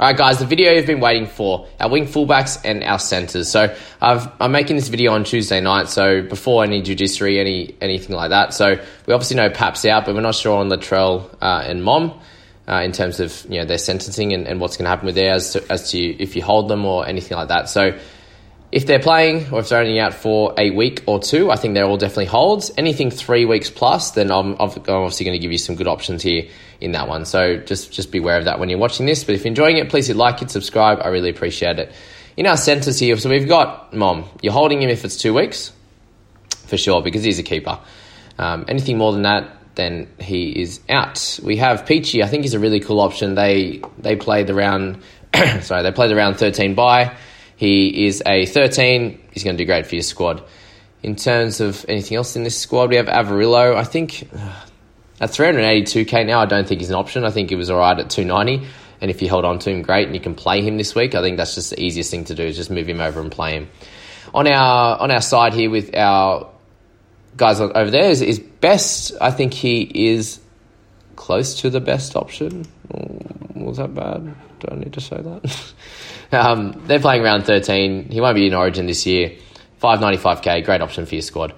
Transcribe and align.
All 0.00 0.06
right, 0.06 0.16
guys, 0.16 0.38
the 0.38 0.46
video 0.46 0.72
you've 0.72 0.86
been 0.86 1.00
waiting 1.00 1.26
for 1.26 1.68
our 1.78 1.90
wing 1.90 2.06
fullbacks 2.06 2.58
and 2.64 2.82
our 2.82 2.98
centers. 2.98 3.50
So 3.50 3.76
I've, 4.00 4.32
I'm 4.40 4.50
making 4.50 4.76
this 4.76 4.88
video 4.88 5.12
on 5.12 5.24
Tuesday 5.24 5.60
night, 5.60 5.90
so 5.90 6.22
before 6.22 6.64
any 6.64 6.80
judiciary, 6.80 7.38
any 7.38 7.76
anything 7.82 8.16
like 8.16 8.30
that. 8.30 8.54
So 8.54 8.82
we 9.04 9.12
obviously 9.12 9.36
know 9.36 9.50
Pap's 9.50 9.84
out, 9.84 10.06
but 10.06 10.14
we're 10.14 10.22
not 10.22 10.36
sure 10.36 10.56
on 10.56 10.70
Latrell 10.70 11.28
uh, 11.42 11.64
and 11.66 11.84
Mom 11.84 12.18
uh, 12.66 12.76
in 12.76 12.92
terms 12.92 13.20
of 13.20 13.44
you 13.50 13.60
know 13.60 13.66
their 13.66 13.76
sentencing 13.76 14.32
and, 14.32 14.48
and 14.48 14.58
what's 14.58 14.78
going 14.78 14.86
to 14.86 14.88
happen 14.88 15.04
with 15.04 15.16
there 15.16 15.34
as 15.34 15.52
to, 15.52 15.70
as 15.70 15.90
to 15.90 15.98
if 15.98 16.34
you 16.34 16.42
hold 16.42 16.70
them 16.70 16.86
or 16.86 17.06
anything 17.06 17.36
like 17.36 17.48
that. 17.48 17.68
So 17.68 17.94
if 18.72 18.86
they're 18.86 19.00
playing 19.00 19.52
or 19.52 19.60
if 19.60 19.68
they're 19.68 19.80
only 19.80 19.98
out 19.98 20.14
for 20.14 20.54
a 20.56 20.70
week 20.70 21.02
or 21.06 21.18
two, 21.18 21.50
I 21.50 21.56
think 21.56 21.74
they're 21.74 21.86
all 21.86 21.96
definitely 21.96 22.26
holds. 22.26 22.70
Anything 22.78 23.10
three 23.10 23.44
weeks 23.44 23.68
plus, 23.68 24.12
then 24.12 24.30
I'm, 24.30 24.54
obviously 24.60 25.24
going 25.24 25.36
to 25.36 25.40
give 25.40 25.50
you 25.50 25.58
some 25.58 25.74
good 25.74 25.88
options 25.88 26.22
here 26.22 26.48
in 26.80 26.92
that 26.92 27.08
one. 27.08 27.24
So 27.24 27.56
just 27.56 27.92
just 27.92 28.12
beware 28.12 28.38
of 28.38 28.44
that 28.44 28.60
when 28.60 28.68
you're 28.68 28.78
watching 28.78 29.06
this. 29.06 29.24
But 29.24 29.34
if 29.34 29.40
you're 29.40 29.48
enjoying 29.48 29.78
it, 29.78 29.88
please 29.88 30.06
hit 30.06 30.16
like 30.16 30.40
it, 30.40 30.50
subscribe. 30.50 31.00
I 31.02 31.08
really 31.08 31.30
appreciate 31.30 31.78
it. 31.78 31.92
In 32.36 32.46
our 32.46 32.56
centres 32.56 32.98
here, 32.98 33.16
so 33.16 33.28
we've 33.28 33.48
got 33.48 33.92
Mom. 33.92 34.24
You're 34.40 34.52
holding 34.52 34.80
him 34.80 34.88
if 34.88 35.04
it's 35.04 35.16
two 35.16 35.34
weeks, 35.34 35.72
for 36.66 36.76
sure, 36.76 37.02
because 37.02 37.24
he's 37.24 37.40
a 37.40 37.42
keeper. 37.42 37.78
Um, 38.38 38.64
anything 38.68 38.96
more 38.96 39.12
than 39.12 39.22
that, 39.22 39.50
then 39.74 40.08
he 40.18 40.62
is 40.62 40.80
out. 40.88 41.40
We 41.42 41.56
have 41.56 41.84
Peachey. 41.84 42.22
I 42.22 42.28
think 42.28 42.44
he's 42.44 42.54
a 42.54 42.60
really 42.60 42.80
cool 42.80 43.00
option. 43.00 43.34
They 43.34 43.82
they 43.98 44.14
played 44.14 44.46
the 44.46 44.54
round. 44.54 45.02
sorry, 45.60 45.82
they 45.82 45.90
played 45.90 46.10
the 46.10 46.16
round 46.16 46.38
13 46.38 46.76
by. 46.76 47.16
He 47.60 48.06
is 48.06 48.22
a 48.24 48.46
13. 48.46 49.20
He's 49.32 49.44
going 49.44 49.54
to 49.54 49.62
do 49.62 49.66
great 49.66 49.86
for 49.86 49.94
your 49.94 50.00
squad. 50.00 50.42
In 51.02 51.14
terms 51.14 51.60
of 51.60 51.84
anything 51.90 52.16
else 52.16 52.34
in 52.34 52.42
this 52.42 52.58
squad, 52.58 52.88
we 52.88 52.96
have 52.96 53.04
Averillo. 53.04 53.76
I 53.76 53.84
think 53.84 54.30
uh, 54.34 54.64
at 55.20 55.28
382k 55.28 56.24
now, 56.26 56.40
I 56.40 56.46
don't 56.46 56.66
think 56.66 56.80
he's 56.80 56.88
an 56.88 56.96
option. 56.96 57.22
I 57.22 57.30
think 57.30 57.50
he 57.50 57.56
was 57.56 57.68
all 57.68 57.78
right 57.78 57.98
at 57.98 58.08
290. 58.08 58.66
And 59.02 59.10
if 59.10 59.20
you 59.20 59.28
held 59.28 59.44
on 59.44 59.58
to 59.58 59.70
him, 59.70 59.82
great, 59.82 60.06
and 60.06 60.14
you 60.14 60.22
can 60.22 60.34
play 60.34 60.62
him 60.62 60.78
this 60.78 60.94
week. 60.94 61.14
I 61.14 61.20
think 61.20 61.36
that's 61.36 61.54
just 61.54 61.68
the 61.68 61.82
easiest 61.82 62.10
thing 62.10 62.24
to 62.24 62.34
do 62.34 62.44
is 62.44 62.56
just 62.56 62.70
move 62.70 62.88
him 62.88 62.98
over 62.98 63.20
and 63.20 63.30
play 63.30 63.52
him. 63.52 63.68
On 64.32 64.46
our 64.46 64.98
on 64.98 65.10
our 65.10 65.20
side 65.20 65.52
here 65.52 65.68
with 65.68 65.94
our 65.94 66.48
guys 67.36 67.60
over 67.60 67.90
there 67.90 68.08
is, 68.08 68.22
is 68.22 68.38
best. 68.38 69.12
I 69.20 69.32
think 69.32 69.52
he 69.52 69.82
is 70.08 70.40
close 71.16 71.60
to 71.60 71.68
the 71.68 71.80
best 71.80 72.16
option. 72.16 72.64
Was 73.54 73.76
that 73.76 73.94
bad? 73.94 74.34
Do 74.60 74.68
I 74.70 74.76
need 74.76 74.94
to 74.94 75.00
say 75.02 75.20
that? 75.20 75.72
um, 76.32 76.82
they're 76.86 77.00
playing 77.00 77.22
round 77.22 77.44
13. 77.44 78.08
He 78.10 78.20
won't 78.20 78.34
be 78.34 78.46
in 78.46 78.54
Origin 78.54 78.86
this 78.86 79.06
year. 79.06 79.32
595k, 79.82 80.64
great 80.64 80.80
option 80.82 81.06
for 81.06 81.14
your 81.14 81.22
squad. 81.22 81.54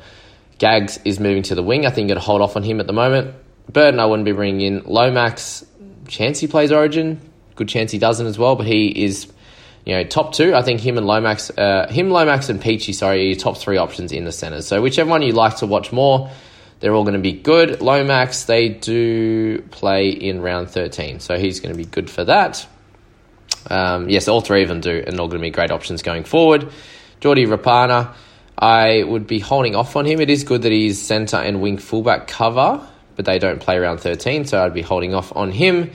Gags 0.59 0.99
is 1.05 1.19
moving 1.19 1.43
to 1.45 1.55
the 1.55 1.63
wing. 1.63 1.87
I 1.87 1.91
think 1.91 2.09
you're 2.09 2.15
going 2.15 2.23
to 2.23 2.27
hold 2.27 2.41
off 2.41 2.57
on 2.57 2.63
him 2.63 2.81
at 2.81 2.87
the 2.87 2.93
moment. 2.93 3.35
Burton, 3.71 3.99
I 3.99 4.07
wouldn't 4.07 4.25
be 4.25 4.33
bringing 4.33 4.61
in. 4.61 4.85
Lomax, 4.85 5.65
chance 6.07 6.39
he 6.39 6.47
plays 6.47 6.71
Origin. 6.71 7.21
Good 7.57 7.69
chance 7.69 7.91
he 7.91 7.99
doesn't 7.99 8.27
as 8.27 8.39
well, 8.39 8.55
but 8.57 8.67
he 8.67 9.05
is, 9.05 9.31
you 9.85 9.95
know, 9.95 10.05
top 10.05 10.35
two. 10.35 10.55
I 10.55 10.63
think 10.63 10.81
him 10.81 10.99
and 10.99 11.07
Lomax, 11.07 11.51
uh, 11.51 11.89
him, 11.91 12.11
Lomax, 12.11 12.49
and 12.49 12.61
Peachey, 12.61 12.95
sorry, 12.95 13.35
top 13.35 13.57
three 13.57 13.77
options 13.77 14.13
in 14.13 14.25
the 14.25 14.33
centres. 14.33 14.67
So 14.67 14.81
whichever 14.81 15.11
one 15.11 15.23
you 15.23 15.33
like 15.33 15.57
to 15.57 15.67
watch 15.67 15.93
more, 15.93 16.31
they're 16.81 16.95
all 16.95 17.05
going 17.05 17.15
to 17.15 17.21
be 17.21 17.33
good. 17.33 17.81
Lomax, 17.81 18.45
they 18.45 18.69
do 18.69 19.63
play 19.71 20.11
in 20.11 20.41
round 20.41 20.71
13, 20.71 21.21
so 21.21 21.39
he's 21.39 21.61
going 21.61 21.73
to 21.73 21.79
be 21.79 21.85
good 21.85 22.09
for 22.11 22.25
that. 22.25 22.67
Um, 23.71 24.09
yes, 24.09 24.29
all 24.29 24.41
three 24.41 24.63
of 24.63 24.69
them 24.69 24.81
do, 24.81 25.03
and 25.07 25.19
all 25.21 25.29
going 25.29 25.41
to 25.41 25.47
be 25.47 25.51
great 25.51 25.71
options 25.71 26.03
going 26.03 26.25
forward. 26.25 26.69
Jordy 27.21 27.47
Rapana, 27.47 28.15
I 28.59 29.03
would 29.03 29.27
be 29.27 29.39
holding 29.39 29.77
off 29.77 29.97
on 29.97 30.05
him. 30.05 30.21
It 30.21 30.31
is 30.31 30.45
good 30.45 30.63
that 30.63 30.73
he's 30.73 31.01
centre 31.01 31.37
and 31.37 31.61
wing 31.61 31.79
fullback 31.79 32.27
cover, 32.27 32.87
but 33.17 33.25
they 33.25 33.39
don't 33.39 33.61
play 33.61 33.77
around 33.77 33.99
13, 33.99 34.45
so 34.45 34.65
I'd 34.65 34.75
be 34.75 34.83
holding 34.83 35.15
off 35.15 35.35
on 35.37 35.51
him. 35.51 35.91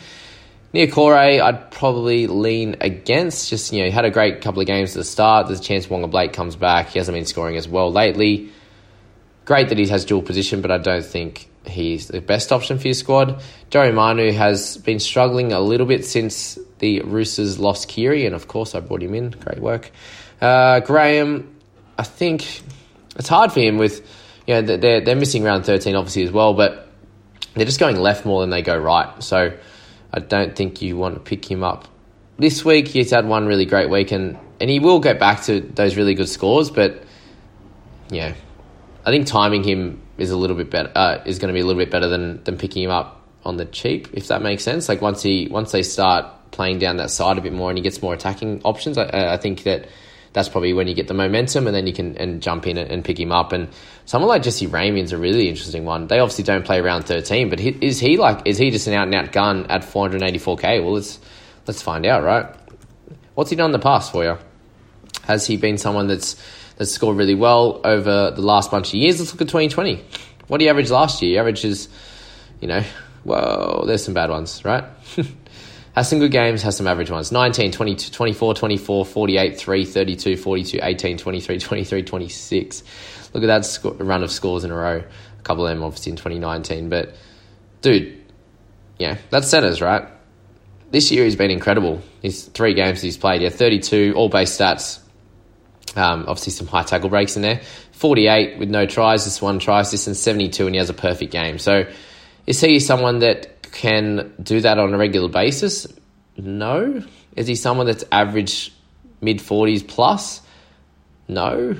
Niukore, 0.73 1.41
I'd 1.41 1.72
probably 1.72 2.28
lean 2.28 2.75
against. 2.81 3.50
Just, 3.50 3.72
you 3.72 3.79
know, 3.79 3.85
he 3.85 3.91
had 3.91 4.05
a 4.05 4.11
great 4.11 4.41
couple 4.41 4.61
of 4.61 4.67
games 4.67 4.91
at 4.91 4.97
the 4.97 5.03
start. 5.03 5.47
There's 5.47 5.59
a 5.59 5.63
chance 5.63 5.88
Waqa 5.88 6.11
Blake 6.11 6.34
comes 6.34 6.55
back. 6.55 6.89
He 6.89 6.99
hasn't 6.99 7.16
been 7.16 7.25
scoring 7.25 7.55
as 7.55 7.67
well 7.67 7.91
lately. 7.91 8.51
Great 9.45 9.69
that 9.69 9.78
he 9.78 9.88
has 9.88 10.03
dual 10.03 10.22
position, 10.22 10.61
but 10.61 10.72
I 10.72 10.78
don't 10.78 11.05
think 11.05 11.49
he's 11.69 12.07
the 12.07 12.22
best 12.22 12.51
option 12.51 12.79
for 12.79 12.88
your 12.88 12.94
squad. 12.94 13.41
Joey 13.69 13.91
Manu 13.91 14.31
has 14.31 14.78
been 14.78 15.00
struggling 15.00 15.51
a 15.51 15.59
little 15.59 15.85
bit 15.85 16.05
since 16.05 16.57
the 16.79 17.01
Roosters 17.01 17.59
lost 17.59 17.88
Keary, 17.88 18.25
and 18.25 18.35
of 18.35 18.47
course 18.47 18.75
I 18.75 18.79
brought 18.79 19.03
him 19.03 19.13
in. 19.13 19.31
Great 19.31 19.59
work. 19.59 19.91
Uh, 20.41 20.79
Graham, 20.81 21.55
I 21.97 22.03
think 22.03 22.61
it's 23.16 23.28
hard 23.28 23.51
for 23.51 23.59
him 23.59 23.78
with, 23.78 24.05
you 24.45 24.53
know, 24.55 24.78
they're, 24.78 25.01
they're 25.01 25.16
missing 25.16 25.44
round 25.44 25.66
13 25.66 25.95
obviously 25.95 26.23
as 26.23 26.31
well, 26.31 26.53
but 26.53 26.88
they're 27.55 27.66
just 27.66 27.79
going 27.79 27.97
left 27.97 28.25
more 28.25 28.41
than 28.41 28.49
they 28.49 28.61
go 28.61 28.78
right. 28.78 29.22
So 29.23 29.57
I 30.13 30.19
don't 30.19 30.55
think 30.55 30.81
you 30.81 30.97
want 30.97 31.16
to 31.16 31.19
pick 31.19 31.49
him 31.49 31.63
up 31.63 31.88
this 32.38 32.63
week. 32.63 32.88
He's 32.88 33.11
had 33.11 33.25
one 33.28 33.47
really 33.47 33.66
great 33.66 33.89
week, 33.89 34.11
and, 34.11 34.38
and 34.61 34.69
he 34.69 34.79
will 34.79 34.99
get 34.99 35.19
back 35.19 35.44
to 35.44 35.61
those 35.61 35.95
really 35.97 36.13
good 36.13 36.29
scores, 36.29 36.69
but 36.69 37.03
yeah, 38.09 38.35
I 39.05 39.11
think 39.11 39.28
timing 39.28 39.63
him 39.63 40.01
is 40.17 40.31
a 40.31 40.38
little 40.38 40.55
bit 40.55 40.69
better. 40.69 40.91
Uh, 40.95 41.22
is 41.25 41.39
going 41.39 41.50
to 41.50 41.53
be 41.53 41.61
a 41.61 41.66
little 41.66 41.81
bit 41.81 41.91
better 41.91 42.07
than 42.07 42.44
than 42.44 42.57
picking 42.57 42.83
him 42.83 42.91
up 42.91 43.22
on 43.44 43.57
the 43.57 43.66
cheap, 43.66 44.09
if 44.13 44.28
that 44.28 44.41
makes 44.41 44.63
sense. 44.63 44.89
Like 44.89 45.01
once 45.01 45.22
he 45.23 45.47
once 45.50 45.72
they 45.72 45.83
start 45.83 46.51
playing 46.51 46.79
down 46.79 46.97
that 46.97 47.11
side 47.11 47.38
a 47.38 47.41
bit 47.41 47.53
more 47.53 47.69
and 47.69 47.78
he 47.78 47.83
gets 47.83 48.01
more 48.01 48.13
attacking 48.13 48.61
options, 48.63 48.97
I, 48.97 49.33
I 49.33 49.38
think 49.38 49.63
that 49.63 49.88
that's 50.33 50.50
probably 50.50 50.73
when 50.73 50.88
you 50.88 50.94
get 50.94 51.07
the 51.07 51.13
momentum 51.13 51.66
and 51.66 51.75
then 51.75 51.88
you 51.88 51.94
can 51.94 52.16
and 52.17 52.41
jump 52.41 52.67
in 52.67 52.78
and, 52.78 53.03
pick 53.03 53.19
him 53.19 53.31
up. 53.31 53.53
And 53.53 53.69
someone 54.05 54.29
like 54.29 54.44
Jesse 54.44 54.67
Ramien's 54.67 55.11
a 55.11 55.17
really 55.17 55.50
interesting 55.50 55.85
one. 55.85 56.07
They 56.07 56.19
obviously 56.19 56.44
don't 56.44 56.66
play 56.66 56.79
around 56.79 57.03
13, 57.03 57.49
but 57.49 57.59
he, 57.59 57.69
is 57.81 57.99
he 57.99 58.17
like 58.17 58.45
is 58.45 58.57
he 58.57 58.69
just 58.69 58.88
an 58.88 58.94
out 58.94 59.07
and 59.07 59.16
out 59.16 59.31
gun 59.31 59.66
at 59.67 59.81
484k? 59.81 60.84
Well, 60.84 60.93
let's 60.93 61.20
let's 61.66 61.81
find 61.81 62.05
out, 62.05 62.23
right? 62.23 62.53
What's 63.34 63.49
he 63.49 63.55
done 63.55 63.67
in 63.67 63.72
the 63.72 63.79
past 63.79 64.11
for 64.11 64.23
you? 64.23 64.37
Has 65.23 65.46
he 65.46 65.58
been 65.58 65.78
someone 65.78 66.08
that's 66.08 66.35
that's 66.78 66.91
scored 66.91 67.18
really 67.18 67.35
well 67.35 67.82
over 67.84 68.32
the 68.32 68.41
last 68.41 68.72
bunch 68.72 68.90
of 68.90 68.96
years? 68.96 69.20
Let's 69.20 69.34
look 69.34 69.41
at 69.41 69.47
2020. 69.47 70.03
What 70.47 70.59
do 70.59 70.64
you 70.64 70.70
average 70.70 70.90
last 70.90 71.22
year? 71.22 71.32
He 71.32 71.38
averages, 71.40 71.90
you 72.62 72.68
know, 72.68 72.84
whoa, 73.24 73.84
there's 73.85 74.03
some 74.03 74.14
bad 74.14 74.29
ones, 74.29 74.64
right? 74.64 74.84
has 75.94 76.09
some 76.09 76.20
good 76.20 76.32
games, 76.32 76.62
has 76.62 76.78
some 76.78 76.88
average 76.88 77.09
ones. 77.09 77.32
19, 77.32 77.72
22, 77.72 78.12
24, 78.12 78.53
24, 78.53 79.06
48, 79.06 79.58
3, 79.58 79.85
32, 79.85 80.38
42, 80.38 80.79
18, 80.82 81.18
23, 81.18 81.59
23, 81.59 82.03
26. 82.03 82.84
Look 83.34 83.44
at 83.44 83.47
that 83.47 83.66
sc- 83.66 84.00
run 84.00 84.23
of 84.23 84.32
scores 84.32 84.64
in 84.64 84.72
a 84.72 84.76
row. 84.76 85.03
A 85.40 85.41
couple 85.41 85.66
of 85.66 85.76
them 85.76 85.84
obviously 85.84 86.12
in 86.12 86.16
2019. 86.16 86.90
But, 86.90 87.16
dude, 87.82 88.23
yeah, 88.97 89.18
that's 89.30 89.47
centers, 89.50 89.82
right? 89.82 90.08
This 90.91 91.12
year 91.12 91.26
he's 91.26 91.35
been 91.35 91.52
incredible. 91.52 92.02
His 92.22 92.46
three 92.46 92.73
games 92.73 93.02
he's 93.02 93.18
played, 93.18 93.41
yeah, 93.41 93.50
32, 93.50 94.14
all 94.16 94.30
base 94.30 94.56
stats. 94.56 95.00
Um, 95.97 96.26
obviously 96.28 96.53
some 96.53 96.67
high 96.67 96.84
tackle 96.84 97.09
breaks 97.09 97.35
in 97.35 97.41
there. 97.41 97.61
48 97.94 98.59
with 98.59 98.70
no 98.70 98.85
tries, 98.85 99.26
this 99.26 99.41
one 99.41 99.58
tries, 99.58 99.90
this 99.90 100.05
and 100.05 100.16
72, 100.16 100.66
and 100.66 100.76
he 100.76 100.79
has 100.79 100.91
a 100.91 100.94
perfect 100.94 101.32
game. 101.32 101.58
So, 101.58 101.88
is 102.46 102.61
he 102.61 102.79
someone 102.79 103.20
that 103.20 103.64
can 103.72 104.32
do 104.41 104.61
that 104.61 104.78
on 104.78 104.94
a 104.94 104.97
regular 104.97 105.28
basis? 105.28 105.88
No. 106.38 107.03
Is 107.35 107.47
he 107.47 107.55
someone 107.55 107.88
that's 107.88 108.03
average 108.11 108.72
mid 109.22 109.40
40s 109.40 109.88
plus? 109.88 110.41
No. 111.28 111.76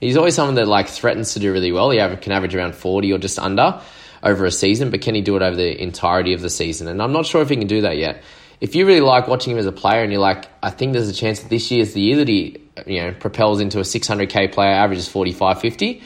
He's 0.00 0.16
always 0.16 0.34
someone 0.34 0.54
that 0.54 0.68
like 0.68 0.88
threatens 0.88 1.34
to 1.34 1.40
do 1.40 1.52
really 1.52 1.72
well. 1.72 1.90
He 1.90 1.98
can 1.98 2.32
average 2.32 2.54
around 2.54 2.76
40 2.76 3.12
or 3.12 3.18
just 3.18 3.38
under 3.38 3.80
over 4.22 4.44
a 4.44 4.50
season, 4.50 4.90
but 4.90 5.00
can 5.00 5.14
he 5.14 5.22
do 5.22 5.36
it 5.36 5.42
over 5.42 5.56
the 5.56 5.82
entirety 5.82 6.32
of 6.32 6.40
the 6.40 6.50
season? 6.50 6.88
And 6.88 7.02
I'm 7.02 7.12
not 7.12 7.26
sure 7.26 7.42
if 7.42 7.48
he 7.48 7.56
can 7.56 7.66
do 7.66 7.82
that 7.82 7.96
yet. 7.96 8.22
If 8.60 8.74
you 8.74 8.86
really 8.86 9.00
like 9.00 9.28
watching 9.28 9.52
him 9.52 9.58
as 9.58 9.66
a 9.66 9.72
player 9.72 10.02
and 10.02 10.10
you're 10.10 10.20
like, 10.20 10.46
I 10.62 10.70
think 10.70 10.92
there's 10.92 11.08
a 11.08 11.14
chance 11.14 11.40
that 11.40 11.50
this 11.50 11.70
year's 11.70 11.92
the 11.92 12.00
year 12.00 12.16
that 12.16 12.28
he, 12.28 12.58
you 12.86 13.02
know, 13.02 13.12
propels 13.12 13.60
into 13.60 13.78
a 13.78 13.82
600k 13.82 14.52
player, 14.52 14.70
averages 14.70 15.08
45, 15.08 15.60
50, 15.60 16.02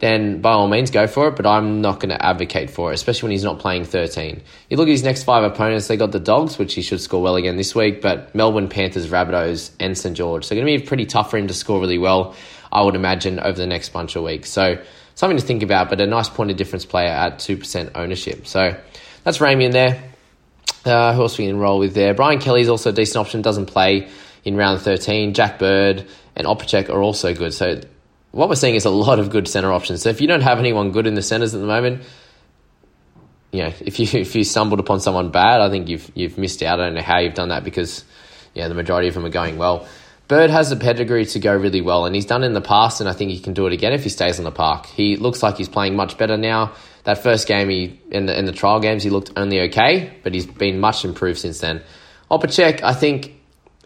then 0.00 0.42
by 0.42 0.50
all 0.50 0.68
means 0.68 0.90
go 0.90 1.06
for 1.06 1.28
it, 1.28 1.36
but 1.36 1.46
I'm 1.46 1.80
not 1.80 2.00
going 2.00 2.10
to 2.10 2.22
advocate 2.22 2.68
for 2.68 2.90
it, 2.90 2.94
especially 2.94 3.28
when 3.28 3.32
he's 3.32 3.44
not 3.44 3.58
playing 3.58 3.84
13. 3.84 4.42
You 4.68 4.76
look 4.76 4.88
at 4.88 4.90
his 4.90 5.04
next 5.04 5.24
five 5.24 5.44
opponents, 5.44 5.86
they 5.86 5.96
got 5.96 6.12
the 6.12 6.20
Dogs, 6.20 6.58
which 6.58 6.74
he 6.74 6.82
should 6.82 7.00
score 7.00 7.22
well 7.22 7.36
again 7.36 7.56
this 7.56 7.74
week, 7.74 8.02
but 8.02 8.34
Melbourne, 8.34 8.68
Panthers, 8.68 9.08
Rabbitohs, 9.08 9.70
and 9.80 9.96
St 9.96 10.16
George. 10.16 10.44
So 10.44 10.54
going 10.54 10.66
to 10.66 10.78
be 10.78 10.86
pretty 10.86 11.06
tough 11.06 11.30
for 11.30 11.38
him 11.38 11.46
to 11.46 11.54
score 11.54 11.80
really 11.80 11.98
well, 11.98 12.34
I 12.70 12.82
would 12.82 12.96
imagine, 12.96 13.38
over 13.38 13.56
the 13.56 13.66
next 13.66 13.94
bunch 13.94 14.16
of 14.16 14.24
weeks. 14.24 14.50
So 14.50 14.82
something 15.14 15.38
to 15.38 15.44
think 15.44 15.62
about, 15.62 15.88
but 15.88 16.00
a 16.00 16.06
nice 16.06 16.28
point 16.28 16.50
of 16.50 16.56
difference 16.56 16.84
player 16.84 17.08
at 17.08 17.38
2% 17.38 17.92
ownership. 17.94 18.46
So 18.46 18.76
that's 19.22 19.38
Ramien 19.38 19.72
there. 19.72 20.13
Uh, 20.84 21.14
who 21.14 21.22
else 21.22 21.38
we 21.38 21.46
can 21.46 21.58
roll 21.58 21.78
with 21.78 21.94
there? 21.94 22.12
Brian 22.14 22.38
Kelly's 22.38 22.68
also 22.68 22.90
a 22.90 22.92
decent 22.92 23.16
option, 23.16 23.40
doesn't 23.42 23.66
play 23.66 24.08
in 24.44 24.56
round 24.56 24.80
13. 24.80 25.32
Jack 25.34 25.58
Bird 25.58 26.06
and 26.36 26.46
Opacic 26.46 26.90
are 26.90 27.02
also 27.02 27.34
good. 27.34 27.54
So 27.54 27.80
what 28.32 28.48
we're 28.48 28.56
seeing 28.56 28.74
is 28.74 28.84
a 28.84 28.90
lot 28.90 29.18
of 29.18 29.30
good 29.30 29.48
center 29.48 29.72
options. 29.72 30.02
So 30.02 30.10
if 30.10 30.20
you 30.20 30.28
don't 30.28 30.42
have 30.42 30.58
anyone 30.58 30.90
good 30.92 31.06
in 31.06 31.14
the 31.14 31.22
centers 31.22 31.54
at 31.54 31.60
the 31.60 31.66
moment, 31.66 32.02
you 33.52 33.62
know, 33.62 33.72
if 33.80 33.98
you 33.98 34.06
if 34.20 34.34
you 34.34 34.44
stumbled 34.44 34.80
upon 34.80 35.00
someone 35.00 35.30
bad, 35.30 35.60
I 35.60 35.70
think 35.70 35.88
you've 35.88 36.10
you've 36.14 36.36
missed 36.36 36.62
out. 36.62 36.80
I 36.80 36.86
don't 36.86 36.94
know 36.94 37.02
how 37.02 37.20
you've 37.20 37.34
done 37.34 37.48
that 37.48 37.64
because 37.64 38.04
yeah, 38.52 38.68
the 38.68 38.74
majority 38.74 39.08
of 39.08 39.14
them 39.14 39.24
are 39.24 39.30
going 39.30 39.56
well. 39.56 39.86
Bird 40.26 40.50
has 40.50 40.70
the 40.70 40.76
pedigree 40.76 41.26
to 41.26 41.38
go 41.38 41.54
really 41.54 41.82
well, 41.82 42.06
and 42.06 42.14
he's 42.14 42.24
done 42.24 42.44
in 42.44 42.54
the 42.54 42.62
past, 42.62 43.00
and 43.00 43.08
I 43.08 43.12
think 43.12 43.30
he 43.30 43.40
can 43.40 43.52
do 43.52 43.66
it 43.66 43.72
again 43.72 43.92
if 43.92 44.04
he 44.04 44.08
stays 44.08 44.38
on 44.38 44.44
the 44.44 44.50
park. 44.50 44.86
He 44.86 45.16
looks 45.16 45.42
like 45.42 45.58
he's 45.58 45.68
playing 45.68 45.96
much 45.96 46.16
better 46.16 46.38
now. 46.38 46.72
That 47.04 47.22
first 47.22 47.46
game, 47.46 47.68
he 47.68 48.00
in 48.10 48.26
the 48.26 48.38
in 48.38 48.46
the 48.46 48.52
trial 48.52 48.80
games, 48.80 49.02
he 49.02 49.10
looked 49.10 49.32
only 49.36 49.60
okay, 49.62 50.12
but 50.22 50.34
he's 50.34 50.46
been 50.46 50.80
much 50.80 51.04
improved 51.04 51.38
since 51.38 51.60
then. 51.60 51.82
Opacic, 52.30 52.82
I 52.82 52.94
think 52.94 53.34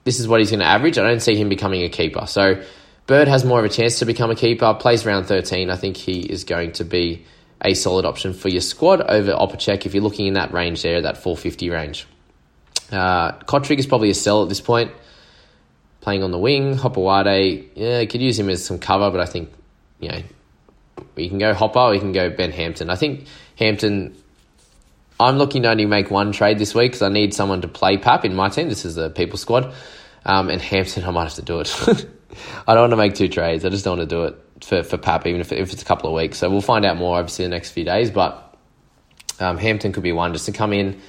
this 0.04 0.20
is 0.20 0.28
what 0.28 0.40
he's 0.40 0.50
going 0.50 0.60
to 0.60 0.66
average. 0.66 0.96
I 0.98 1.02
don't 1.02 1.20
see 1.20 1.34
him 1.34 1.48
becoming 1.48 1.82
a 1.82 1.88
keeper. 1.88 2.26
So 2.26 2.62
Bird 3.06 3.28
has 3.28 3.44
more 3.44 3.58
of 3.58 3.64
a 3.64 3.68
chance 3.68 3.98
to 3.98 4.04
become 4.04 4.30
a 4.30 4.34
keeper. 4.34 4.72
Plays 4.74 5.04
round 5.04 5.26
13. 5.26 5.70
I 5.70 5.76
think 5.76 5.96
he 5.96 6.20
is 6.20 6.44
going 6.44 6.72
to 6.72 6.84
be 6.84 7.24
a 7.60 7.74
solid 7.74 8.04
option 8.04 8.32
for 8.32 8.48
your 8.48 8.60
squad 8.60 9.00
over 9.00 9.32
Opacic 9.32 9.84
if 9.84 9.94
you're 9.94 10.02
looking 10.02 10.26
in 10.26 10.34
that 10.34 10.52
range 10.52 10.82
there, 10.82 11.02
that 11.02 11.16
450 11.16 11.70
range. 11.70 12.06
Uh, 12.92 13.32
Cotric 13.40 13.78
is 13.78 13.86
probably 13.86 14.10
a 14.10 14.14
sell 14.14 14.42
at 14.42 14.48
this 14.48 14.60
point. 14.60 14.92
Playing 16.00 16.22
on 16.22 16.30
the 16.30 16.38
wing, 16.38 16.76
Hopoate, 16.76 17.70
yeah, 17.74 18.04
could 18.04 18.22
use 18.22 18.38
him 18.38 18.48
as 18.48 18.64
some 18.64 18.78
cover, 18.78 19.10
but 19.10 19.20
I 19.20 19.26
think, 19.26 19.50
you 20.00 20.08
know, 20.08 20.22
we 21.18 21.28
can 21.28 21.38
go 21.38 21.52
Hopper 21.52 21.80
or 21.80 21.94
you 21.94 22.00
can 22.00 22.12
go 22.12 22.30
Ben 22.30 22.52
Hampton. 22.52 22.88
I 22.88 22.96
think 22.96 23.26
Hampton, 23.56 24.16
I'm 25.20 25.36
looking 25.36 25.62
to 25.62 25.70
only 25.70 25.84
make 25.84 26.10
one 26.10 26.32
trade 26.32 26.58
this 26.58 26.74
week 26.74 26.92
because 26.92 27.02
I 27.02 27.08
need 27.08 27.34
someone 27.34 27.60
to 27.62 27.68
play 27.68 27.98
Pap 27.98 28.24
in 28.24 28.34
my 28.34 28.48
team. 28.48 28.68
This 28.68 28.84
is 28.84 28.94
the 28.94 29.10
people 29.10 29.36
squad. 29.36 29.74
Um, 30.24 30.48
and 30.48 30.62
Hampton, 30.62 31.04
I 31.06 31.10
might 31.10 31.24
have 31.24 31.34
to 31.34 31.42
do 31.42 31.60
it. 31.60 31.74
I 32.66 32.74
don't 32.74 32.82
want 32.82 32.92
to 32.92 32.96
make 32.96 33.14
two 33.14 33.28
trades. 33.28 33.64
I 33.64 33.68
just 33.68 33.84
don't 33.84 33.98
want 33.98 34.08
to 34.08 34.16
do 34.16 34.24
it 34.24 34.64
for, 34.64 34.82
for 34.82 34.96
Pap, 34.96 35.26
even 35.26 35.40
if, 35.40 35.52
if 35.52 35.72
it's 35.72 35.82
a 35.82 35.84
couple 35.84 36.08
of 36.08 36.14
weeks. 36.14 36.38
So 36.38 36.48
we'll 36.48 36.60
find 36.60 36.84
out 36.84 36.96
more, 36.96 37.18
obviously, 37.18 37.44
the 37.44 37.50
next 37.50 37.72
few 37.72 37.84
days. 37.84 38.10
But 38.10 38.56
um, 39.40 39.58
Hampton 39.58 39.92
could 39.92 40.02
be 40.02 40.12
one 40.12 40.32
just 40.32 40.46
to 40.46 40.52
come 40.52 40.72
in, 40.72 41.00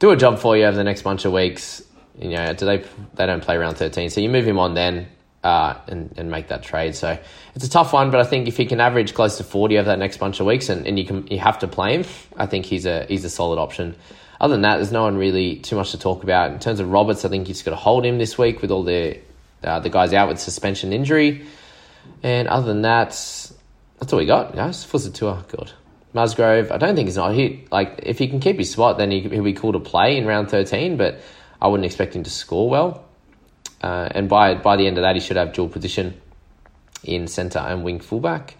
do 0.00 0.10
a 0.10 0.16
job 0.16 0.38
for 0.38 0.56
you 0.56 0.64
over 0.64 0.76
the 0.76 0.84
next 0.84 1.02
bunch 1.02 1.24
of 1.24 1.32
weeks. 1.32 1.82
You 2.18 2.30
know, 2.30 2.52
do 2.52 2.66
they 2.66 2.84
they 3.14 3.26
don't 3.26 3.42
play 3.42 3.56
around 3.56 3.76
13, 3.76 4.10
so 4.10 4.20
you 4.20 4.28
move 4.28 4.46
him 4.46 4.58
on 4.58 4.74
then 4.74 5.08
uh, 5.42 5.74
and, 5.88 6.12
and 6.16 6.30
make 6.30 6.48
that 6.48 6.62
trade. 6.62 6.94
So 6.94 7.18
it's 7.54 7.64
a 7.64 7.70
tough 7.70 7.92
one, 7.92 8.10
but 8.10 8.20
I 8.20 8.24
think 8.24 8.48
if 8.48 8.56
he 8.56 8.66
can 8.66 8.80
average 8.80 9.14
close 9.14 9.38
to 9.38 9.44
40 9.44 9.78
over 9.78 9.86
that 9.86 9.98
next 9.98 10.18
bunch 10.18 10.40
of 10.40 10.46
weeks 10.46 10.68
and, 10.68 10.86
and 10.86 10.98
you 10.98 11.06
can 11.06 11.26
you 11.28 11.38
have 11.38 11.58
to 11.60 11.68
play 11.68 11.94
him, 11.96 12.04
I 12.36 12.46
think 12.46 12.66
he's 12.66 12.86
a 12.86 13.06
he's 13.06 13.24
a 13.24 13.30
solid 13.30 13.58
option. 13.58 13.96
Other 14.40 14.54
than 14.54 14.62
that, 14.62 14.76
there's 14.76 14.92
no 14.92 15.02
one 15.02 15.16
really 15.16 15.56
too 15.56 15.76
much 15.76 15.90
to 15.90 15.98
talk 15.98 16.22
about. 16.22 16.50
In 16.50 16.58
terms 16.58 16.80
of 16.80 16.90
Roberts, 16.90 17.24
I 17.24 17.28
think 17.28 17.46
he's 17.46 17.62
got 17.62 17.72
to 17.72 17.76
hold 17.76 18.06
him 18.06 18.18
this 18.18 18.38
week 18.38 18.62
with 18.62 18.70
all 18.70 18.84
the 18.84 19.18
uh, 19.62 19.80
the 19.80 19.90
guy's 19.90 20.14
out 20.14 20.28
with 20.28 20.40
suspension 20.40 20.92
injury. 20.92 21.46
And 22.22 22.48
other 22.48 22.66
than 22.66 22.82
that, 22.82 23.08
that's 23.08 24.12
all 24.12 24.18
we 24.18 24.26
got, 24.26 24.54
guys. 24.54 24.84
Fusitu'a, 24.84 25.46
good. 25.48 25.72
Musgrove, 26.12 26.72
I 26.72 26.78
don't 26.78 26.96
think 26.96 27.06
he's 27.06 27.16
not 27.16 27.34
hit. 27.34 27.70
Like, 27.70 28.00
if 28.02 28.18
he 28.18 28.26
can 28.28 28.40
keep 28.40 28.58
his 28.58 28.70
spot, 28.70 28.98
then 28.98 29.10
he, 29.10 29.26
will 29.28 29.44
be 29.44 29.52
cool 29.52 29.72
to 29.72 29.80
play 29.80 30.16
in 30.16 30.26
round 30.26 30.50
13, 30.50 30.96
but 30.96 31.20
I 31.60 31.68
wouldn't 31.68 31.84
expect 31.84 32.16
him 32.16 32.24
to 32.24 32.30
score 32.30 32.68
well. 32.68 33.04
Uh, 33.80 34.08
and 34.10 34.28
by 34.28 34.54
by 34.54 34.76
the 34.76 34.86
end 34.86 34.98
of 34.98 35.02
that, 35.02 35.14
he 35.14 35.20
should 35.20 35.36
have 35.36 35.52
dual 35.52 35.68
position 35.68 36.20
in 37.04 37.26
centre 37.26 37.58
and 37.58 37.84
wing 37.84 38.00
fullback. 38.00 38.56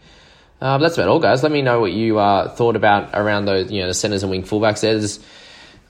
Uh, 0.61 0.79
that's 0.79 0.97
about 0.97 1.09
all, 1.09 1.21
guys. 1.21 1.43
Let 1.43 1.53
me 1.53 1.63
know 1.63 1.81
what 1.81 1.93
you 1.93 2.19
uh, 2.19 2.49
thought 2.55 2.77
about 2.77 3.11
around 3.15 3.47
those, 3.47 3.71
you 3.71 3.81
know, 3.81 3.87
the 3.87 3.95
centres 3.95 4.23
and 4.23 4.31
wing 4.31 4.43
fullbacks. 4.43 4.83
There's, 4.83 5.19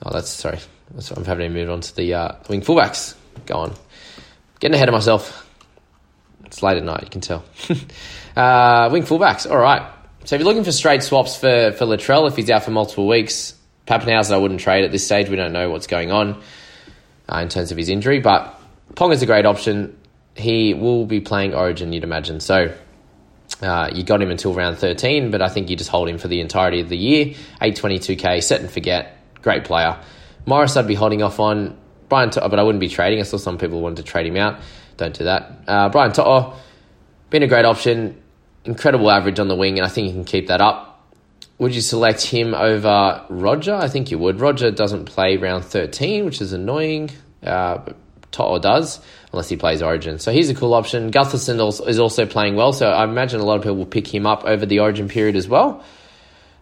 oh, 0.03 0.13
that's 0.13 0.29
sorry, 0.29 0.59
that's, 0.93 1.11
I'm 1.11 1.25
having 1.25 1.51
to 1.51 1.59
move 1.59 1.69
on 1.69 1.81
to 1.81 1.95
the 1.95 2.13
uh, 2.13 2.35
wing 2.49 2.61
fullbacks. 2.61 3.15
Go 3.45 3.55
on. 3.55 3.73
Getting 4.59 4.75
ahead 4.75 4.87
of 4.87 4.93
myself. 4.93 5.47
It's 6.45 6.61
late 6.63 6.77
at 6.77 6.83
night, 6.83 7.03
you 7.03 7.09
can 7.09 7.21
tell. 7.21 7.43
uh, 8.35 8.89
wing 8.91 9.03
fullbacks, 9.03 9.49
all 9.49 9.57
right. 9.57 9.89
So 10.23 10.35
if 10.35 10.39
you're 10.39 10.47
looking 10.47 10.63
for 10.63 10.71
straight 10.71 11.03
swaps 11.03 11.35
for, 11.35 11.71
for 11.71 11.85
Latrell, 11.85 12.27
if 12.27 12.35
he's 12.35 12.49
out 12.49 12.63
for 12.63 12.71
multiple 12.71 13.07
weeks, 13.07 13.55
Papenhuyzen 13.87 14.33
I 14.33 14.37
wouldn't 14.37 14.59
trade 14.59 14.85
at 14.85 14.91
this 14.91 15.05
stage. 15.05 15.29
We 15.29 15.35
don't 15.35 15.53
know 15.53 15.69
what's 15.69 15.87
going 15.87 16.11
on 16.11 16.41
uh, 17.27 17.37
in 17.37 17.49
terms 17.49 17.71
of 17.71 17.77
his 17.77 17.89
injury, 17.89 18.19
but 18.19 18.60
Ponga's 18.95 19.21
a 19.21 19.25
great 19.25 19.45
option. 19.45 19.97
He 20.35 20.73
will 20.73 21.05
be 21.05 21.19
playing 21.19 21.53
Origin, 21.53 21.93
you'd 21.93 22.03
imagine. 22.03 22.39
So 22.39 22.73
uh, 23.61 23.89
you 23.93 24.03
got 24.03 24.21
him 24.21 24.31
until 24.31 24.53
round 24.53 24.77
13, 24.77 25.31
but 25.31 25.41
I 25.41 25.49
think 25.49 25.69
you 25.69 25.75
just 25.75 25.89
hold 25.89 26.09
him 26.09 26.17
for 26.17 26.27
the 26.27 26.39
entirety 26.39 26.81
of 26.81 26.89
the 26.89 26.97
year. 26.97 27.35
822k, 27.61 28.43
set 28.43 28.61
and 28.61 28.71
forget. 28.71 29.17
Great 29.41 29.65
player. 29.65 29.99
Morris, 30.45 30.75
I'd 30.77 30.87
be 30.87 30.95
holding 30.95 31.21
off 31.21 31.39
on. 31.39 31.77
Brian, 32.09 32.29
To'o, 32.29 32.49
but 32.49 32.59
I 32.59 32.63
wouldn't 32.63 32.79
be 32.79 32.89
trading. 32.89 33.19
I 33.19 33.23
saw 33.23 33.37
some 33.37 33.57
people 33.57 33.79
wanted 33.79 33.97
to 33.97 34.03
trade 34.03 34.25
him 34.25 34.35
out. 34.35 34.59
Don't 34.97 35.13
do 35.13 35.23
that. 35.25 35.63
Uh, 35.67 35.89
Brian 35.89 36.11
To'o, 36.11 36.53
been 37.29 37.43
a 37.43 37.47
great 37.47 37.65
option. 37.65 38.21
Incredible 38.65 39.09
average 39.09 39.39
on 39.39 39.47
the 39.47 39.55
wing, 39.55 39.77
and 39.77 39.85
I 39.85 39.89
think 39.89 40.07
you 40.07 40.13
can 40.13 40.25
keep 40.25 40.47
that 40.47 40.61
up. 40.61 40.91
Would 41.57 41.75
you 41.75 41.81
select 41.81 42.23
him 42.23 42.53
over 42.53 43.23
Roger? 43.29 43.75
I 43.75 43.87
think 43.87 44.11
you 44.11 44.17
would. 44.17 44.39
Roger 44.39 44.71
doesn't 44.71 45.05
play 45.05 45.37
round 45.37 45.63
13, 45.63 46.25
which 46.25 46.41
is 46.41 46.53
annoying. 46.53 47.11
Uh, 47.43 47.77
but 47.77 47.97
To'o 48.31 48.59
does, 48.59 48.99
unless 49.31 49.49
he 49.49 49.57
plays 49.57 49.81
Origin. 49.81 50.19
So 50.19 50.31
he's 50.31 50.49
a 50.49 50.55
cool 50.55 50.73
option. 50.73 51.11
Gutherson 51.11 51.87
is 51.87 51.99
also 51.99 52.25
playing 52.25 52.55
well, 52.55 52.73
so 52.73 52.87
I 52.87 53.03
imagine 53.03 53.39
a 53.39 53.45
lot 53.45 53.57
of 53.57 53.63
people 53.63 53.77
will 53.77 53.85
pick 53.85 54.13
him 54.13 54.25
up 54.25 54.45
over 54.45 54.65
the 54.65 54.79
Origin 54.79 55.07
period 55.07 55.35
as 55.35 55.47
well. 55.47 55.83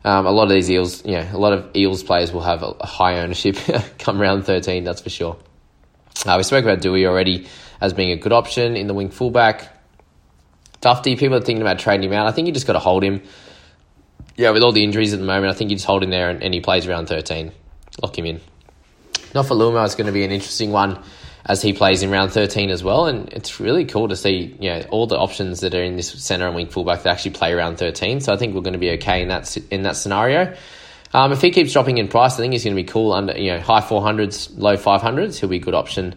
Um, 0.03 0.25
a 0.25 0.31
lot 0.31 0.43
of 0.43 0.49
these 0.49 0.69
Eels, 0.71 1.05
know, 1.05 1.27
a 1.31 1.37
lot 1.37 1.53
of 1.53 1.75
Eels 1.75 2.03
players 2.03 2.31
will 2.31 2.41
have 2.41 2.63
a 2.63 2.85
high 2.85 3.19
ownership 3.19 3.57
come 3.99 4.19
round 4.19 4.45
13, 4.45 4.83
that's 4.83 5.01
for 5.01 5.09
sure. 5.09 5.37
Uh, 6.25 6.35
we 6.37 6.43
spoke 6.43 6.63
about 6.63 6.81
Dewey 6.81 7.05
already 7.05 7.47
as 7.81 7.93
being 7.93 8.11
a 8.11 8.17
good 8.17 8.33
option 8.33 8.75
in 8.75 8.87
the 8.87 8.93
wing 8.93 9.09
fullback. 9.09 9.75
Dufty, 10.81 11.17
people 11.17 11.35
are 11.35 11.41
thinking 11.41 11.61
about 11.61 11.79
trading 11.79 12.09
him 12.09 12.13
out. 12.13 12.27
I 12.27 12.31
think 12.31 12.47
you 12.47 12.53
just 12.53 12.67
got 12.67 12.73
to 12.73 12.79
hold 12.79 13.03
him. 13.03 13.21
Yeah, 14.37 14.51
with 14.51 14.63
all 14.63 14.71
the 14.71 14.83
injuries 14.83 15.13
at 15.13 15.19
the 15.19 15.25
moment, 15.25 15.53
I 15.53 15.57
think 15.57 15.69
you 15.69 15.75
just 15.75 15.85
hold 15.85 16.01
him 16.01 16.09
there 16.09 16.29
and, 16.29 16.41
and 16.41 16.53
he 16.53 16.61
plays 16.61 16.87
around 16.87 17.07
13. 17.07 17.51
Lock 18.01 18.17
him 18.17 18.25
in. 18.25 18.41
Nofoaluma 19.33 19.85
is 19.85 19.95
going 19.95 20.07
to 20.07 20.13
be 20.13 20.23
an 20.23 20.31
interesting 20.31 20.71
one 20.71 21.03
as 21.49 21.63
he 21.63 21.73
plays 21.73 22.03
in 22.03 22.11
round 22.11 22.31
13 22.31 22.69
as 22.69 22.83
well. 22.83 23.07
And 23.07 23.27
it's 23.33 23.59
really 23.59 23.83
cool 23.83 24.07
to 24.07 24.15
see, 24.15 24.55
you 24.59 24.69
know, 24.69 24.85
all 24.91 25.07
the 25.07 25.17
options 25.17 25.61
that 25.61 25.73
are 25.73 25.81
in 25.81 25.95
this 25.95 26.11
centre 26.11 26.45
and 26.45 26.55
wing 26.55 26.67
fullback 26.67 27.01
that 27.03 27.09
actually 27.09 27.31
play 27.31 27.51
around 27.51 27.77
13. 27.77 28.21
So 28.21 28.31
I 28.31 28.37
think 28.37 28.53
we're 28.53 28.61
going 28.61 28.73
to 28.73 28.79
be 28.79 28.91
okay 28.91 29.23
in 29.23 29.29
that 29.29 29.57
in 29.71 29.81
that 29.81 29.95
scenario. 29.95 30.55
Um, 31.11 31.31
if 31.31 31.41
he 31.41 31.49
keeps 31.49 31.73
dropping 31.73 31.97
in 31.97 32.07
price, 32.07 32.35
I 32.35 32.37
think 32.37 32.53
he's 32.53 32.63
going 32.63 32.75
to 32.75 32.81
be 32.81 32.87
cool 32.87 33.11
under, 33.13 33.35
you 33.35 33.51
know, 33.51 33.59
high 33.59 33.81
400s, 33.81 34.51
low 34.57 34.77
500s. 34.77 35.39
He'll 35.39 35.49
be 35.49 35.57
a 35.57 35.59
good 35.59 35.73
option. 35.73 36.13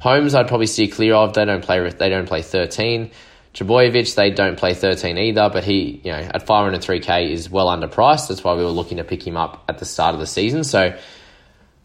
Holmes, 0.00 0.34
I'd 0.34 0.48
probably 0.48 0.66
steer 0.66 0.88
clear 0.88 1.14
of. 1.14 1.32
They 1.32 1.46
don't 1.46 1.64
play. 1.64 1.88
They 1.88 2.10
don't 2.10 2.28
play 2.28 2.42
13. 2.42 3.10
Trbojevic, 3.54 4.14
they 4.16 4.30
don't 4.30 4.58
play 4.58 4.74
13 4.74 5.16
either, 5.16 5.48
but 5.48 5.62
he, 5.62 6.00
you 6.04 6.10
know, 6.10 6.18
at 6.18 6.44
503k 6.44 7.30
is 7.30 7.48
well 7.48 7.68
underpriced. 7.68 8.28
That's 8.28 8.42
why 8.42 8.54
we 8.54 8.64
were 8.64 8.68
looking 8.68 8.98
to 8.98 9.04
pick 9.04 9.24
him 9.24 9.36
up 9.36 9.64
at 9.68 9.78
the 9.78 9.84
start 9.84 10.12
of 10.12 10.20
the 10.20 10.26
season. 10.26 10.64
So 10.64 10.98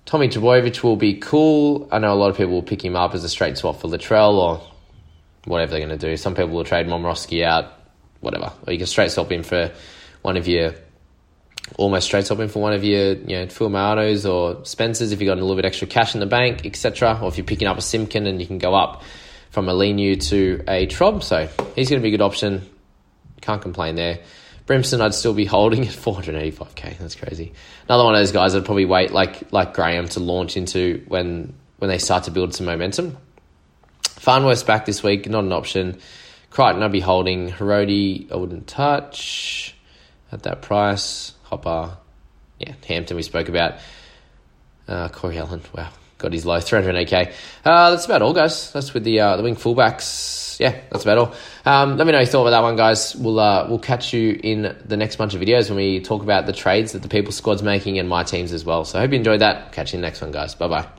Tommy 0.09 0.27
Trbojevic 0.27 0.81
will 0.81 0.95
be 0.95 1.19
cool. 1.19 1.87
I 1.91 1.99
know 1.99 2.11
a 2.11 2.15
lot 2.15 2.31
of 2.31 2.35
people 2.35 2.53
will 2.53 2.63
pick 2.63 2.83
him 2.83 2.95
up 2.95 3.13
as 3.13 3.23
a 3.23 3.29
straight 3.29 3.59
swap 3.59 3.79
for 3.79 3.89
Latrell 3.89 4.33
or 4.33 4.67
whatever 5.45 5.69
they're 5.69 5.85
going 5.85 5.99
to 5.99 6.09
do. 6.09 6.17
Some 6.17 6.33
people 6.33 6.49
will 6.49 6.63
trade 6.63 6.87
Momirovski 6.87 7.43
out, 7.43 7.71
whatever. 8.19 8.51
Or 8.65 8.73
you 8.73 8.79
can 8.79 8.87
straight 8.87 9.11
swap 9.11 9.31
him 9.31 9.43
for 9.43 9.71
one 10.23 10.35
of 10.35 10.47
your, 10.47 10.73
almost 11.77 12.07
straight 12.07 12.25
swap 12.25 12.39
him 12.39 12.49
for 12.49 12.59
one 12.59 12.73
of 12.73 12.83
your, 12.83 13.13
you 13.17 13.37
know, 13.37 13.45
Fuimaonos 13.45 14.27
or 14.27 14.65
Spencers 14.65 15.11
if 15.11 15.21
you've 15.21 15.27
got 15.27 15.37
a 15.37 15.41
little 15.41 15.55
bit 15.55 15.65
extra 15.65 15.87
cash 15.87 16.15
in 16.15 16.21
the 16.21 16.25
bank, 16.25 16.65
etc. 16.65 17.19
Or 17.21 17.27
if 17.27 17.37
you're 17.37 17.45
picking 17.45 17.67
up 17.67 17.77
a 17.77 17.81
Simkin 17.81 18.27
and 18.27 18.41
you 18.41 18.47
can 18.47 18.57
go 18.57 18.73
up 18.73 19.03
from 19.51 19.69
a 19.69 19.73
Leniu 19.73 20.19
to 20.29 20.63
a 20.67 20.87
Trob. 20.87 21.21
So 21.21 21.47
he's 21.75 21.87
going 21.87 22.01
to 22.01 22.03
be 22.03 22.07
a 22.07 22.17
good 22.17 22.23
option. 22.23 22.67
Can't 23.41 23.61
complain 23.61 23.93
there. 23.93 24.21
Brimson, 24.69 25.01
I'd 25.01 25.15
still 25.15 25.33
be 25.33 25.45
holding 25.45 25.81
at 25.87 25.93
485k. 25.93 26.99
That's 26.99 27.15
crazy. 27.15 27.53
Another 27.87 28.03
one 28.03 28.13
of 28.13 28.21
those 28.21 28.31
guys 28.31 28.53
I'd 28.53 28.65
probably 28.65 28.85
wait 28.85 29.09
like 29.09 29.51
like 29.51 29.73
Graham 29.73 30.07
to 30.09 30.19
launch 30.19 30.57
into 30.57 31.03
when 31.07 31.55
when 31.79 31.89
they 31.89 31.97
start 31.97 32.25
to 32.25 32.31
build 32.31 32.53
some 32.53 32.67
momentum. 32.67 33.17
Farnworth's 34.03 34.61
back 34.61 34.85
this 34.85 35.01
week, 35.01 35.27
not 35.27 35.43
an 35.43 35.53
option. 35.53 35.97
Crichton 36.51 36.83
I'd 36.83 36.91
be 36.91 36.99
holding. 36.99 37.49
Hiroti 37.49 38.31
I 38.31 38.35
wouldn't 38.35 38.67
touch 38.67 39.75
at 40.31 40.43
that 40.43 40.61
price. 40.61 41.33
Hopper, 41.45 41.97
yeah, 42.59 42.75
Hampton 42.87 43.17
we 43.17 43.23
spoke 43.23 43.49
about. 43.49 43.79
Uh, 44.87 45.09
Corey 45.09 45.39
Allen, 45.39 45.63
wow, 45.75 45.89
got 46.19 46.31
his 46.31 46.45
low 46.45 46.59
308k. 46.59 47.33
Uh, 47.65 47.89
that's 47.89 48.05
about 48.05 48.21
all, 48.21 48.33
guys. 48.33 48.71
That's 48.71 48.93
with 48.93 49.03
the 49.03 49.19
uh, 49.19 49.35
the 49.35 49.41
wing 49.41 49.55
fullbacks. 49.55 50.48
Yeah, 50.59 50.71
that's 50.91 51.03
about 51.03 51.17
all. 51.17 51.35
Um, 51.65 51.95
let 51.97 52.05
me 52.05 52.11
know 52.11 52.19
your 52.19 52.27
thought 52.27 52.41
about 52.41 52.51
that 52.51 52.63
one, 52.63 52.75
guys. 52.75 53.15
We'll 53.15 53.39
uh, 53.39 53.67
we'll 53.69 53.79
catch 53.79 54.13
you 54.13 54.37
in 54.43 54.75
the 54.85 54.97
next 54.97 55.15
bunch 55.15 55.33
of 55.33 55.41
videos 55.41 55.69
when 55.69 55.77
we 55.77 56.01
talk 56.01 56.21
about 56.21 56.45
the 56.45 56.53
trades 56.53 56.91
that 56.91 57.01
the 57.01 57.07
people 57.07 57.31
squad's 57.31 57.63
making 57.63 57.97
and 57.97 58.09
my 58.09 58.23
teams 58.23 58.51
as 58.51 58.65
well. 58.65 58.83
So 58.83 58.99
I 58.99 59.01
hope 59.01 59.11
you 59.11 59.17
enjoyed 59.17 59.39
that. 59.39 59.71
Catch 59.71 59.93
you 59.93 59.97
in 59.97 60.01
the 60.01 60.07
next 60.07 60.21
one, 60.21 60.31
guys. 60.31 60.55
Bye 60.55 60.67
bye. 60.67 60.98